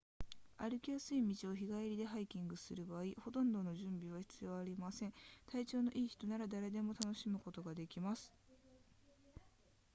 [0.57, 5.13] 歩きやすい道を日帰りでハイキングする場合ほとんど準備は必要ありません
[5.45, 8.33] 体調の良い人なら誰でも楽しむことができます